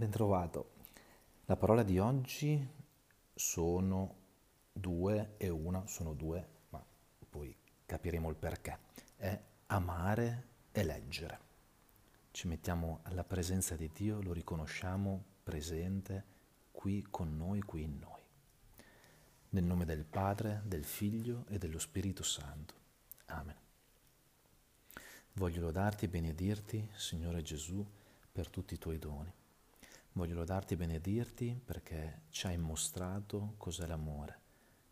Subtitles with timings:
[0.00, 0.70] Bentrovato.
[1.44, 2.66] La parola di oggi
[3.34, 4.16] sono
[4.72, 6.82] due e una, sono due, ma
[7.28, 7.54] poi
[7.84, 8.78] capiremo il perché.
[9.14, 11.40] È amare e leggere.
[12.30, 16.24] Ci mettiamo alla presenza di Dio, lo riconosciamo presente
[16.72, 18.22] qui con noi, qui in noi.
[19.50, 22.74] Nel nome del Padre, del Figlio e dello Spirito Santo.
[23.26, 23.58] Amen.
[25.34, 27.86] Voglio lodarti e benedirti, Signore Gesù,
[28.32, 29.39] per tutti i tuoi doni
[30.12, 34.38] Voglio lodarti e benedirti perché ci hai mostrato cos'è l'amore.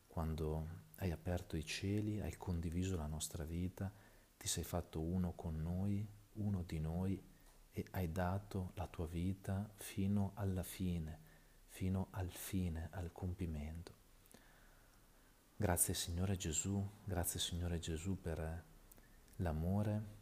[0.06, 3.92] Quando hai aperto i cieli, hai condiviso la nostra vita,
[4.36, 7.20] ti sei fatto uno con noi, uno di noi
[7.72, 11.20] e hai dato la tua vita fino alla fine,
[11.66, 13.92] fino al fine, al compimento.
[15.56, 18.64] Grazie Signore Gesù, grazie Signore Gesù per
[19.36, 20.16] l'amore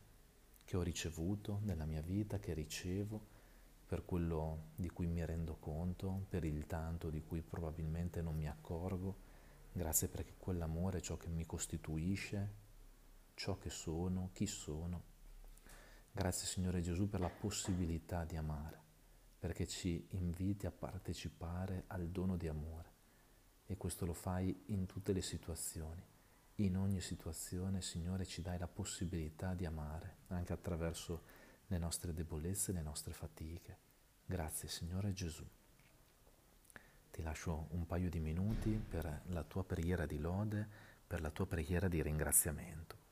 [0.64, 3.34] che ho ricevuto nella mia vita, che ricevo
[3.86, 8.48] per quello di cui mi rendo conto, per il tanto di cui probabilmente non mi
[8.48, 9.24] accorgo.
[9.72, 12.54] Grazie perché quell'amore è ciò che mi costituisce,
[13.34, 15.14] ciò che sono, chi sono.
[16.10, 18.80] Grazie Signore Gesù per la possibilità di amare,
[19.38, 22.94] perché ci inviti a partecipare al dono di amore.
[23.66, 26.02] E questo lo fai in tutte le situazioni.
[26.56, 31.22] In ogni situazione, Signore, ci dai la possibilità di amare, anche attraverso
[31.68, 33.78] le nostre debolezze, le nostre fatiche.
[34.24, 35.44] Grazie Signore Gesù.
[37.10, 40.68] Ti lascio un paio di minuti per la tua preghiera di lode,
[41.06, 43.05] per la tua preghiera di ringraziamento.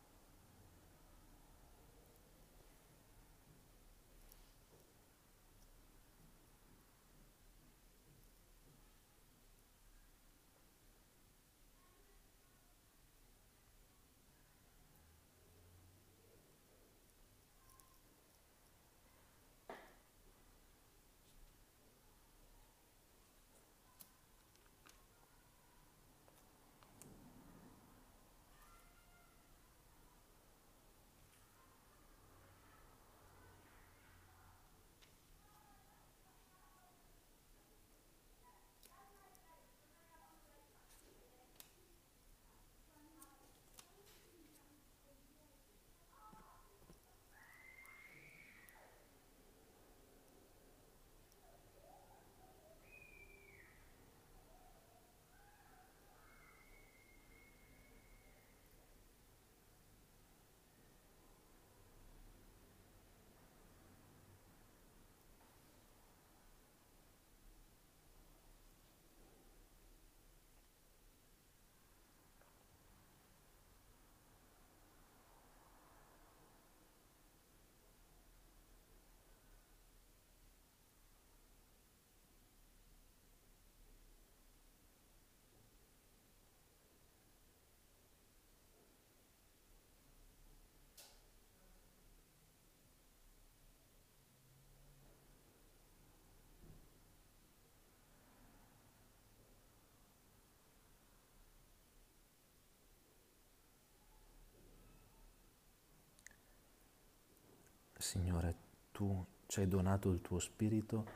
[108.04, 108.54] Signore,
[108.92, 111.06] tu ci hai donato il tuo spirito,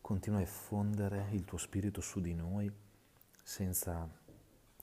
[0.00, 2.72] continua a effondere il tuo spirito su di noi,
[3.42, 4.08] senza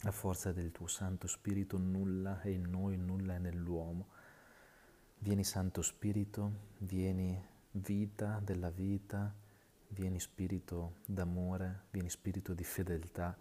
[0.01, 4.09] la forza del tuo Santo Spirito nulla è in noi, nulla è nell'uomo.
[5.19, 7.41] Vieni Santo Spirito, vieni
[7.71, 9.33] vita della vita,
[9.87, 13.35] vieni Spirito d'amore, vieni Spirito di fedeltà,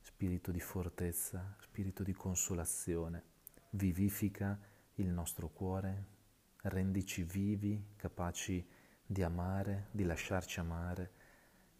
[0.00, 3.22] Spirito di fortezza, Spirito di consolazione.
[3.70, 4.58] Vivifica
[4.96, 6.18] il nostro cuore,
[6.62, 8.66] rendici vivi, capaci
[9.06, 11.10] di amare, di lasciarci amare,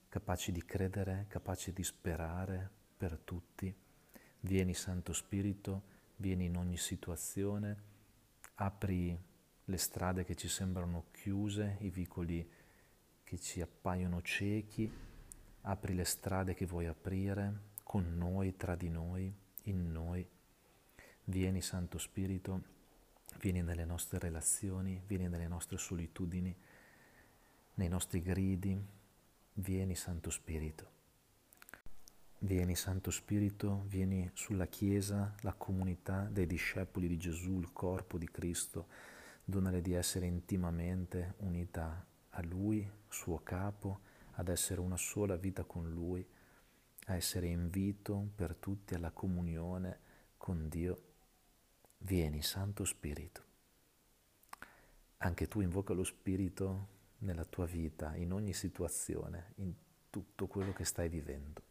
[0.09, 3.73] capaci di credere, capaci di sperare per tutti.
[4.41, 5.83] Vieni Santo Spirito,
[6.17, 7.89] vieni in ogni situazione,
[8.55, 9.19] apri
[9.65, 12.49] le strade che ci sembrano chiuse, i vicoli
[13.23, 14.91] che ci appaiono ciechi,
[15.63, 19.33] apri le strade che vuoi aprire con noi, tra di noi,
[19.65, 20.27] in noi.
[21.25, 22.79] Vieni Santo Spirito,
[23.39, 26.55] Vieni nelle nostre relazioni, vieni nelle nostre solitudini,
[27.75, 28.79] nei nostri gridi.
[29.55, 30.99] Vieni Santo Spirito.
[32.39, 38.29] Vieni Santo Spirito, vieni sulla Chiesa, la comunità dei discepoli di Gesù, il corpo di
[38.31, 38.87] Cristo.
[39.45, 44.01] Donale di essere intimamente unita a Lui, suo capo,
[44.33, 46.27] ad essere una sola vita con Lui,
[47.07, 49.99] a essere invito per tutti alla comunione
[50.37, 51.09] con Dio
[52.03, 53.45] Vieni, Santo Spirito.
[55.19, 56.89] Anche tu invoca lo Spirito
[57.19, 59.73] nella tua vita, in ogni situazione, in
[60.09, 61.63] tutto quello che stai vivendo.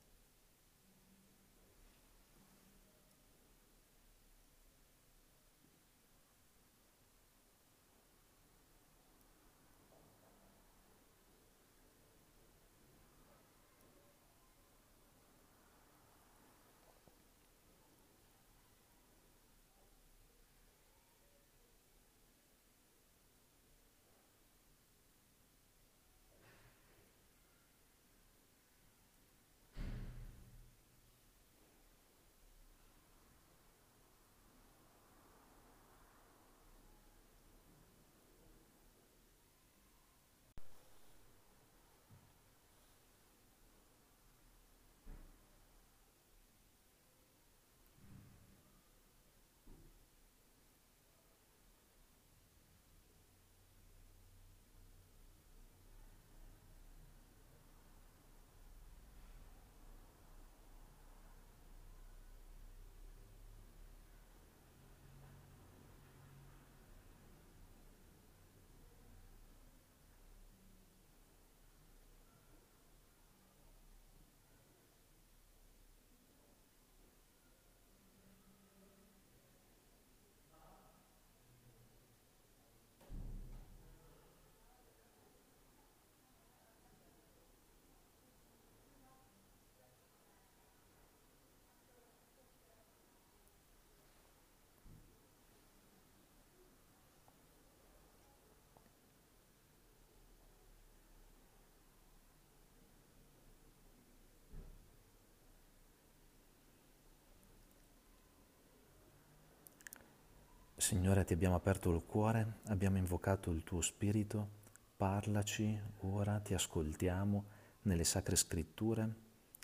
[110.79, 114.47] Signore, ti abbiamo aperto il cuore, abbiamo invocato il tuo Spirito,
[114.95, 117.45] parlaci, ora ti ascoltiamo
[117.81, 119.13] nelle sacre scritture,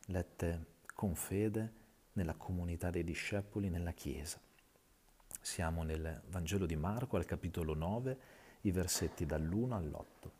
[0.08, 1.72] lette con fede,
[2.14, 4.42] nella comunità dei discepoli, nella Chiesa.
[5.40, 8.20] Siamo nel Vangelo di Marco al capitolo 9,
[8.62, 10.32] i versetti dall'1 all'8.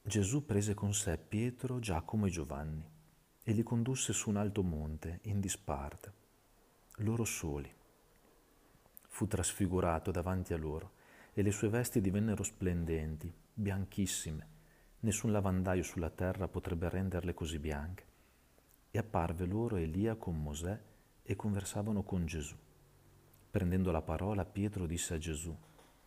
[0.00, 2.88] Gesù prese con sé Pietro, Giacomo e Giovanni
[3.44, 6.12] e li condusse su un alto monte in disparte,
[7.00, 7.76] loro soli
[9.20, 10.92] fu trasfigurato davanti a loro
[11.34, 14.46] e le sue vesti divennero splendenti, bianchissime.
[15.00, 18.04] Nessun lavandaio sulla terra potrebbe renderle così bianche.
[18.90, 20.80] E apparve loro Elia con Mosè
[21.22, 22.56] e conversavano con Gesù.
[23.50, 25.54] Prendendo la parola, Pietro disse a Gesù,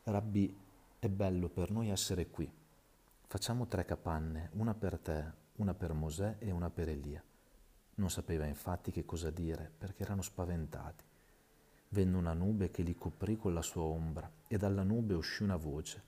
[0.06, 0.58] Rabbi,
[0.98, 2.52] è bello per noi essere qui.
[3.28, 7.24] Facciamo tre capanne, una per te, una per Mosè e una per Elia.
[7.96, 11.12] Non sapeva infatti che cosa dire perché erano spaventati.
[11.94, 15.58] Venne una nube che li coprì con la sua ombra e dalla nube uscì una
[15.58, 16.02] voce.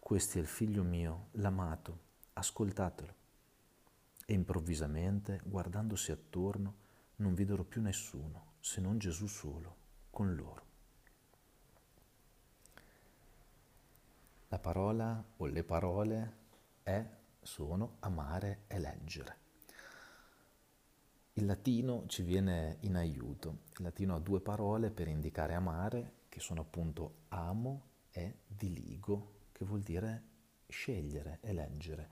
[0.00, 1.98] Questo è il figlio mio, l'amato,
[2.32, 3.14] ascoltatelo.
[4.26, 6.74] E improvvisamente, guardandosi attorno,
[7.18, 9.76] non videro più nessuno, se non Gesù solo,
[10.10, 10.66] con loro.
[14.48, 16.36] La parola o le parole
[16.82, 17.08] è,
[17.40, 19.43] sono amare e leggere.
[21.36, 23.62] Il latino ci viene in aiuto.
[23.78, 29.64] Il latino ha due parole per indicare amare, che sono appunto amo e diligo, che
[29.64, 30.22] vuol dire
[30.68, 32.08] scegliere, eleggere.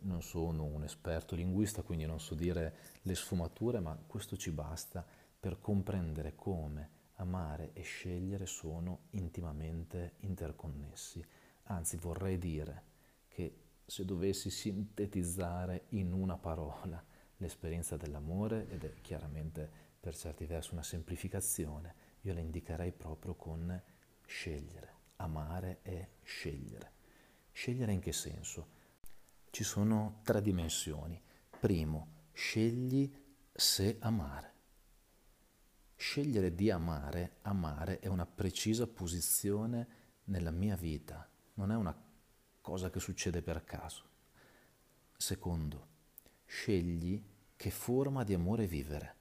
[0.00, 5.02] Non sono un esperto linguista, quindi non so dire le sfumature, ma questo ci basta
[5.40, 11.24] per comprendere come amare e scegliere sono intimamente interconnessi.
[11.68, 12.82] Anzi, vorrei dire
[13.28, 13.56] che
[13.86, 17.02] se dovessi sintetizzare in una parola,
[17.38, 23.82] l'esperienza dell'amore ed è chiaramente per certi versi una semplificazione, io la indicherei proprio con
[24.24, 26.92] scegliere, amare e scegliere.
[27.52, 28.74] Scegliere in che senso?
[29.50, 31.20] Ci sono tre dimensioni.
[31.58, 33.12] Primo, scegli
[33.52, 34.54] se amare.
[35.96, 41.96] Scegliere di amare, amare è una precisa posizione nella mia vita, non è una
[42.60, 44.04] cosa che succede per caso.
[45.16, 45.94] Secondo,
[46.56, 47.22] scegli
[47.54, 49.14] che forma di amore vivere.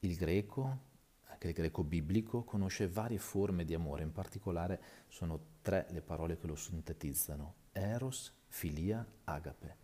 [0.00, 0.78] Il greco,
[1.24, 6.38] anche il greco biblico, conosce varie forme di amore, in particolare sono tre le parole
[6.38, 9.82] che lo sintetizzano, eros, filia, agape.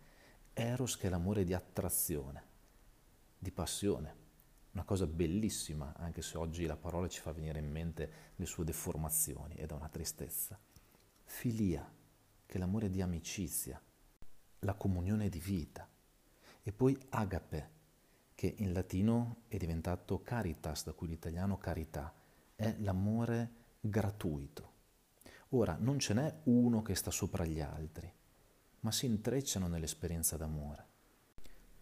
[0.53, 2.43] Eros che è l'amore di attrazione,
[3.37, 4.15] di passione,
[4.71, 8.63] una cosa bellissima, anche se oggi la parola ci fa venire in mente le sue
[8.63, 10.57] deformazioni ed è una tristezza.
[11.25, 11.93] Filia,
[12.45, 13.81] che è l'amore di amicizia,
[14.59, 15.90] la comunione di vita.
[16.63, 17.69] E poi agape,
[18.35, 22.13] che in latino è diventato caritas, da cui l'italiano carità,
[22.55, 24.69] è l'amore gratuito.
[25.49, 28.11] Ora, non ce n'è uno che sta sopra gli altri,
[28.81, 30.87] ma si intrecciano nell'esperienza d'amore.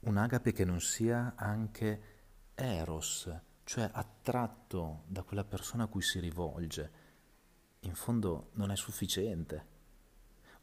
[0.02, 2.02] Un agape che non sia anche
[2.56, 3.30] eros,
[3.64, 6.92] cioè attratto da quella persona a cui si rivolge,
[7.82, 9.78] in fondo non è sufficiente.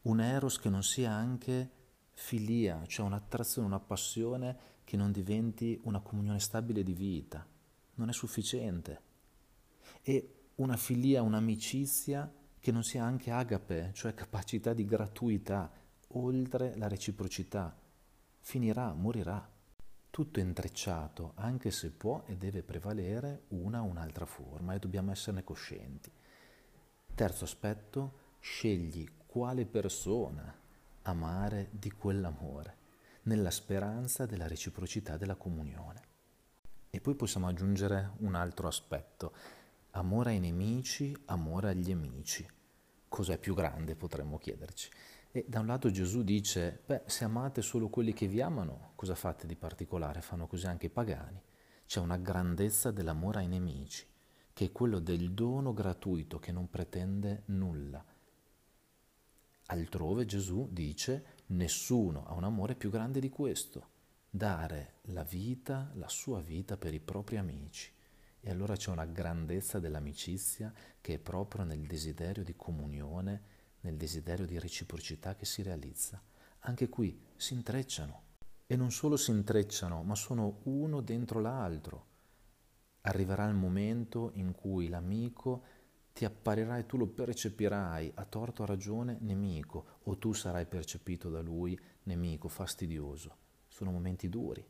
[0.01, 1.71] Un eros che non sia anche
[2.19, 7.45] filia, cioè un'attrazione, una passione che non diventi una comunione stabile di vita,
[7.95, 9.01] non è sufficiente.
[10.01, 15.71] E una filia, un'amicizia che non sia anche agape, cioè capacità di gratuità,
[16.09, 17.77] oltre la reciprocità,
[18.39, 19.47] finirà, morirà.
[20.09, 25.43] Tutto intrecciato, anche se può e deve prevalere una o un'altra forma e dobbiamo esserne
[25.43, 26.11] coscienti.
[27.13, 30.56] Terzo aspetto, scegli quale persona
[31.07, 32.75] amare di quell'amore,
[33.23, 36.01] nella speranza della reciprocità della comunione.
[36.89, 39.33] E poi possiamo aggiungere un altro aspetto,
[39.91, 42.45] amore ai nemici, amore agli amici.
[43.07, 44.89] Cos'è più grande, potremmo chiederci.
[45.31, 49.15] E da un lato Gesù dice, beh, se amate solo quelli che vi amano, cosa
[49.15, 50.21] fate di particolare?
[50.21, 51.41] Fanno così anche i pagani.
[51.85, 54.05] C'è una grandezza dell'amore ai nemici,
[54.51, 58.03] che è quello del dono gratuito che non pretende nulla.
[59.69, 63.89] Altrove Gesù dice, nessuno ha un amore più grande di questo,
[64.29, 67.91] dare la vita, la sua vita per i propri amici.
[68.39, 73.41] E allora c'è una grandezza dell'amicizia che è proprio nel desiderio di comunione,
[73.81, 76.21] nel desiderio di reciprocità che si realizza.
[76.59, 78.23] Anche qui si intrecciano.
[78.67, 82.05] E non solo si intrecciano, ma sono uno dentro l'altro.
[83.01, 85.63] Arriverà il momento in cui l'amico
[86.17, 90.65] ti apparirà e tu lo percepirai a torto o a ragione nemico, o tu sarai
[90.65, 93.35] percepito da lui nemico, fastidioso.
[93.67, 94.67] Sono momenti duri.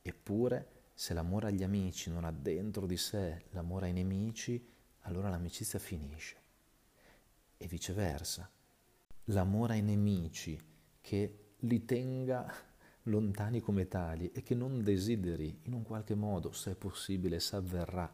[0.00, 4.64] Eppure, se l'amore agli amici non ha dentro di sé l'amore ai nemici,
[5.00, 6.36] allora l'amicizia finisce.
[7.56, 8.48] E viceversa,
[9.24, 10.56] l'amore ai nemici
[11.00, 12.54] che li tenga
[13.02, 17.56] lontani come tali e che non desideri in un qualche modo, se è possibile, se
[17.56, 18.08] avverrà,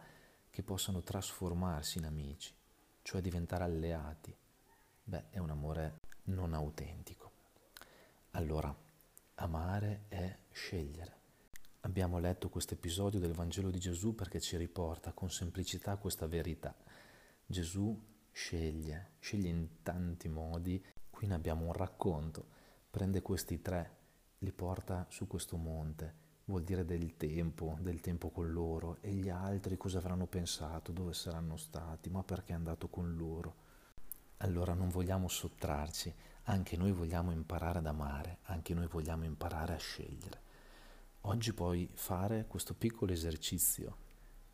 [0.48, 2.54] che possano trasformarsi in amici,
[3.02, 4.34] cioè diventare alleati,
[5.02, 7.30] beh, è un amore non autentico.
[8.32, 8.74] Allora,
[9.36, 11.18] amare è scegliere.
[11.80, 16.76] Abbiamo letto questo episodio del Vangelo di Gesù perché ci riporta con semplicità questa verità.
[17.46, 17.98] Gesù
[18.30, 20.84] sceglie, sceglie in tanti modi
[21.20, 22.46] Qui ne abbiamo un racconto,
[22.88, 23.96] prende questi tre,
[24.38, 26.14] li porta su questo monte,
[26.50, 31.14] vuol dire del tempo, del tempo con loro, e gli altri cosa avranno pensato, dove
[31.14, 33.54] saranno stati, ma perché è andato con loro.
[34.38, 36.12] Allora non vogliamo sottrarci,
[36.44, 40.42] anche noi vogliamo imparare ad amare, anche noi vogliamo imparare a scegliere.
[41.22, 44.08] Oggi puoi fare questo piccolo esercizio.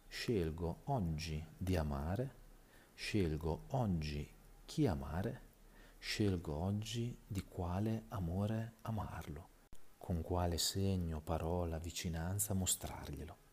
[0.07, 2.35] Scelgo oggi di amare,
[2.95, 4.29] scelgo oggi
[4.65, 5.45] chi amare.
[5.99, 9.49] Scelgo oggi di quale amore amarlo,
[10.07, 13.46] con quale segno, parola, vicinanza mostrarglielo.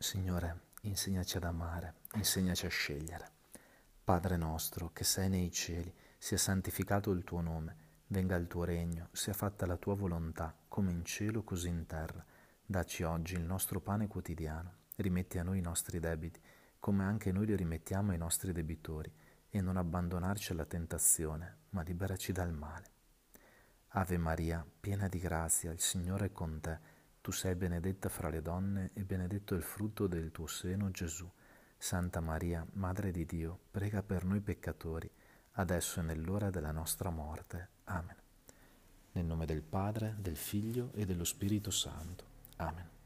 [0.00, 3.32] Signore, insegnaci ad amare, insegnaci a scegliere.
[4.04, 7.76] Padre nostro, che sei nei cieli, sia santificato il tuo nome,
[8.06, 12.24] venga il tuo regno, sia fatta la tua volontà, come in cielo così in terra.
[12.64, 16.40] Dacci oggi il nostro pane quotidiano, rimetti a noi i nostri debiti,
[16.78, 19.12] come anche noi li rimettiamo ai nostri debitori,
[19.48, 22.86] e non abbandonarci alla tentazione, ma liberaci dal male.
[23.88, 26.78] Ave Maria, piena di grazia, il Signore è con te.
[27.28, 31.30] Tu sei benedetta fra le donne e benedetto il frutto del tuo seno, Gesù.
[31.76, 35.10] Santa Maria, Madre di Dio, prega per noi peccatori,
[35.52, 37.68] adesso e nell'ora della nostra morte.
[37.84, 38.16] Amen.
[39.12, 42.24] Nel nome del Padre, del Figlio e dello Spirito Santo.
[42.56, 42.97] Amen.